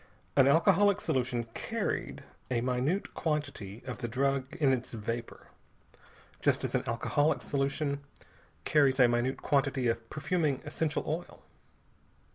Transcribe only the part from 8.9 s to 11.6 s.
a minute quantity of perfuming essential oil.